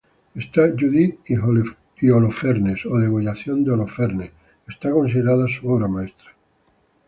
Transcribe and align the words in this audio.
Esta 0.33 0.63
"Judith 0.75 1.19
y 1.99 2.09
Holofernes" 2.09 2.87
o 2.87 2.97
"Degollación 2.97 3.63
de 3.63 3.69
Holofernes" 3.73 4.31
está 4.67 4.89
considerada 4.89 5.45
su 5.47 5.69
obra 5.69 5.87
maestra. 5.87 6.31